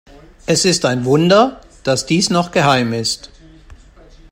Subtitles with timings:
[0.47, 3.29] Es ist ein Wunder, dass dies noch geheim ist.